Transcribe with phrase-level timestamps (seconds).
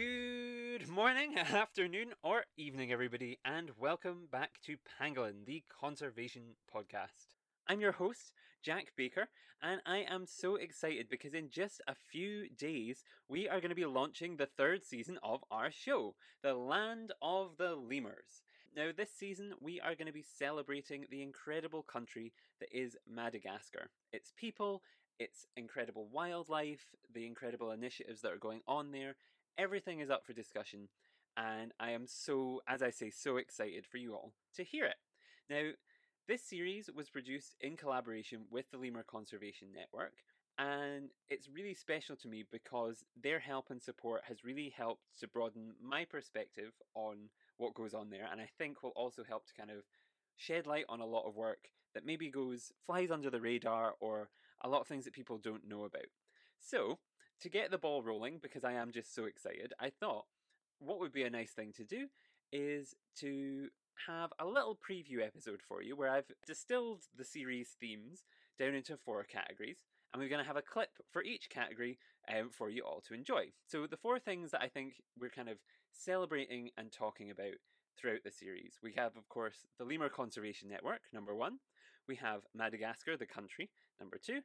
[0.00, 7.34] Good morning, afternoon, or evening, everybody, and welcome back to Pangolin, the conservation podcast.
[7.68, 8.32] I'm your host,
[8.62, 9.28] Jack Baker,
[9.62, 13.74] and I am so excited because in just a few days we are going to
[13.74, 18.42] be launching the third season of our show, The Land of the Lemurs.
[18.74, 23.90] Now, this season we are going to be celebrating the incredible country that is Madagascar.
[24.14, 24.80] Its people,
[25.18, 29.16] its incredible wildlife, the incredible initiatives that are going on there,
[29.58, 30.88] everything is up for discussion,
[31.36, 34.96] and I am so, as I say, so excited for you all to hear it.
[35.48, 35.70] Now,
[36.28, 40.14] this series was produced in collaboration with the Lemur Conservation Network,
[40.58, 45.28] and it's really special to me because their help and support has really helped to
[45.28, 49.54] broaden my perspective on what goes on there, and I think will also help to
[49.54, 49.84] kind of
[50.36, 54.30] shed light on a lot of work that maybe goes flies under the radar or
[54.62, 56.06] a lot of things that people don't know about.
[56.58, 56.98] So,
[57.40, 60.26] to get the ball rolling, because I am just so excited, I thought
[60.78, 62.06] what would be a nice thing to do
[62.52, 63.68] is to
[64.06, 68.24] have a little preview episode for you where I've distilled the series themes
[68.58, 72.50] down into four categories, and we're going to have a clip for each category um,
[72.50, 73.46] for you all to enjoy.
[73.66, 75.58] So, the four things that I think we're kind of
[75.92, 77.54] celebrating and talking about
[77.96, 81.58] throughout the series we have, of course, the Lemur Conservation Network, number one,
[82.08, 84.40] we have Madagascar, the country, number two.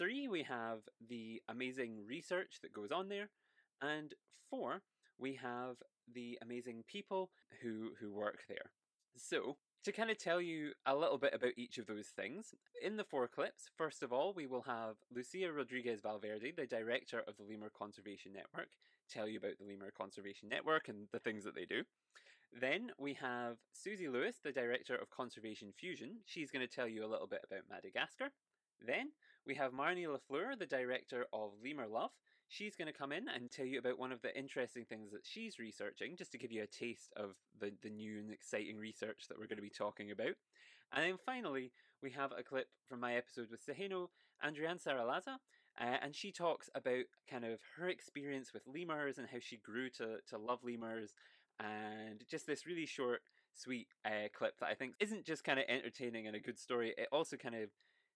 [0.00, 0.78] Three, we have
[1.10, 3.28] the amazing research that goes on there.
[3.82, 4.14] And
[4.48, 4.80] four,
[5.18, 5.76] we have
[6.10, 7.28] the amazing people
[7.60, 8.70] who who work there.
[9.14, 12.96] So, to kind of tell you a little bit about each of those things, in
[12.96, 17.36] the four clips, first of all, we will have Lucia Rodriguez Valverde, the director of
[17.36, 18.70] the Lemur Conservation Network,
[19.10, 21.82] tell you about the Lemur Conservation Network and the things that they do.
[22.58, 26.20] Then we have Susie Lewis, the director of Conservation Fusion.
[26.24, 28.30] She's going to tell you a little bit about Madagascar.
[28.80, 29.12] Then
[29.46, 32.10] we have Marni LaFleur, the director of Lemur Love.
[32.48, 35.24] She's going to come in and tell you about one of the interesting things that
[35.24, 39.26] she's researching, just to give you a taste of the, the new and exciting research
[39.28, 40.34] that we're going to be talking about.
[40.92, 41.72] And then finally,
[42.02, 44.08] we have a clip from my episode with Seheno
[44.44, 45.36] Andriantsaralaza,
[45.80, 49.88] uh, and she talks about kind of her experience with lemurs and how she grew
[49.90, 51.14] to, to love lemurs,
[51.60, 53.20] and just this really short,
[53.54, 56.94] sweet uh, clip that I think isn't just kind of entertaining and a good story,
[56.98, 57.68] it also kind of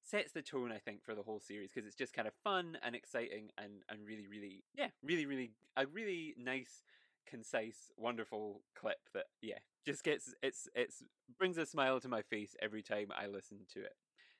[0.04, 2.78] sets the tone I think for the whole series because it's just kind of fun
[2.84, 6.84] and exciting and and really really yeah really really a really nice
[7.26, 11.02] concise wonderful clip that yeah just gets it's it's
[11.38, 13.94] brings a smile to my face every time I listen to it.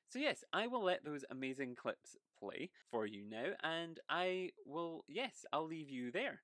[0.08, 5.04] So yes, I will let those amazing clips play for you now and I will
[5.08, 6.41] yes, I'll leave you there.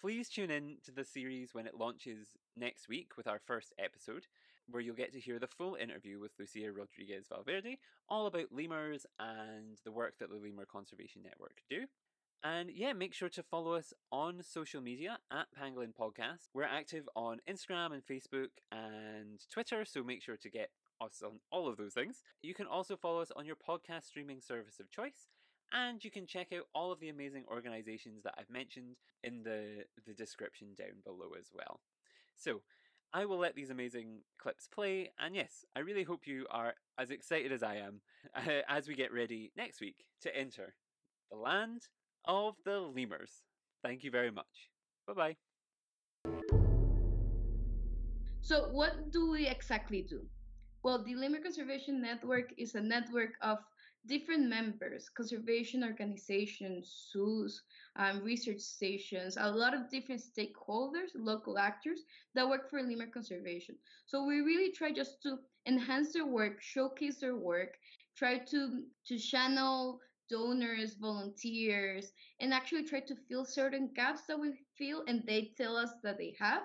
[0.00, 4.26] Please tune in to the series when it launches next week with our first episode,
[4.70, 9.06] where you'll get to hear the full interview with Lucia Rodriguez Valverde, all about lemurs
[9.18, 11.86] and the work that the Lemur Conservation Network do.
[12.42, 16.50] And yeah, make sure to follow us on social media at Pangolin Podcast.
[16.52, 20.68] We're active on Instagram and Facebook and Twitter, so make sure to get
[21.00, 22.22] us on all of those things.
[22.42, 25.28] You can also follow us on your podcast streaming service of choice.
[25.72, 29.84] And you can check out all of the amazing organizations that I've mentioned in the,
[30.06, 31.80] the description down below as well.
[32.36, 32.60] So,
[33.12, 37.10] I will let these amazing clips play, and yes, I really hope you are as
[37.10, 38.00] excited as I am
[38.34, 40.74] uh, as we get ready next week to enter
[41.30, 41.82] the land
[42.24, 43.44] of the lemurs.
[43.82, 44.70] Thank you very much.
[45.06, 45.36] Bye bye.
[48.40, 50.26] So, what do we exactly do?
[50.82, 53.58] Well, the Lemur Conservation Network is a network of
[54.06, 57.62] different members, conservation organizations, zoos,
[57.96, 62.00] um, research stations, a lot of different stakeholders, local actors
[62.34, 63.76] that work for lemur conservation.
[64.06, 67.74] So we really try just to enhance their work, showcase their work,
[68.16, 70.00] try to to channel
[70.30, 75.76] donors, volunteers, and actually try to fill certain gaps that we feel and they tell
[75.76, 76.62] us that they have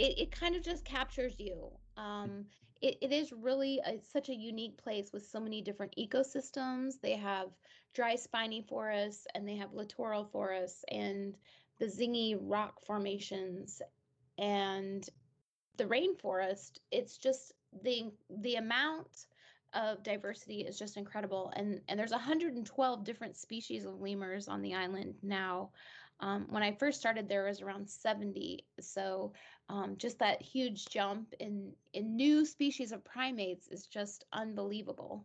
[0.00, 1.70] it, it kind of just captures you.
[1.96, 2.46] Um,
[2.80, 6.94] it, it is really a, such a unique place with so many different ecosystems.
[7.00, 7.48] They have
[7.94, 11.36] dry spiny forests and they have littoral forests and
[11.78, 13.82] the tsingy rock formations
[14.38, 15.08] and
[15.76, 16.78] the rainforest.
[16.90, 18.10] It's just the
[18.40, 19.26] the amount
[19.72, 24.74] of diversity is just incredible and and there's 112 different species of lemurs on the
[24.74, 25.70] island now
[26.20, 29.32] um, when i first started there was around 70 so
[29.68, 35.24] um, just that huge jump in in new species of primates is just unbelievable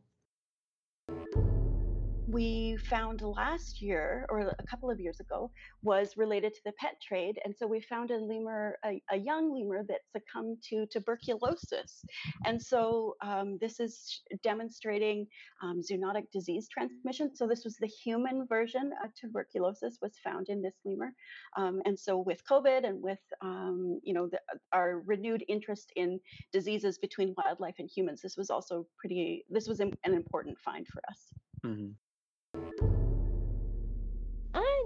[2.27, 5.51] we found last year or a couple of years ago
[5.83, 7.39] was related to the pet trade.
[7.45, 12.03] And so we found a lemur, a, a young lemur that succumbed to tuberculosis.
[12.45, 15.27] And so um, this is demonstrating
[15.61, 17.35] um, zoonotic disease transmission.
[17.35, 21.13] So this was the human version of tuberculosis was found in this lemur.
[21.57, 24.39] Um, and so with COVID and with, um, you know, the,
[24.71, 26.19] our renewed interest in
[26.51, 31.01] diseases between wildlife and humans, this was also pretty, this was an important find for
[31.09, 31.19] us.
[31.65, 31.91] Mm-hmm.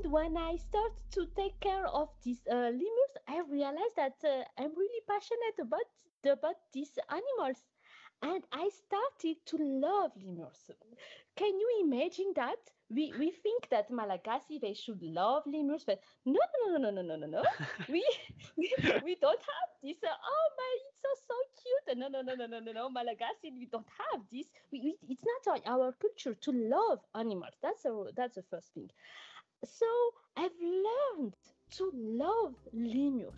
[0.03, 4.43] And when I start to take care of these uh, lemurs, I realized that uh,
[4.57, 5.87] I'm really passionate about
[6.25, 7.57] about these animals,
[8.21, 10.71] and I started to love lemurs.
[11.35, 12.59] Can you imagine that?
[12.89, 17.15] We we think that Malagasy they should love lemurs, but no no no no no
[17.17, 17.43] no no
[17.89, 18.03] we,
[18.57, 18.73] we
[19.03, 19.97] we don't have this.
[20.03, 21.97] Uh, oh my, it's so so cute.
[21.97, 24.47] No no no no no no no Malagasy we don't have this.
[24.71, 27.55] We, we, it's not our, our culture to love animals.
[27.61, 28.89] That's a, that's the first thing.
[29.65, 29.85] So
[30.35, 31.35] I've learned
[31.77, 33.28] to love lemurs.